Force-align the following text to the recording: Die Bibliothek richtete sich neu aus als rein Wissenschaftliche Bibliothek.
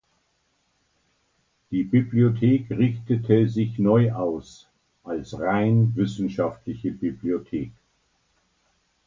Die 1.69 1.83
Bibliothek 1.83 2.71
richtete 2.71 3.47
sich 3.47 3.77
neu 3.77 4.11
aus 4.13 4.67
als 5.03 5.39
rein 5.39 5.95
Wissenschaftliche 5.95 6.89
Bibliothek. 6.89 7.71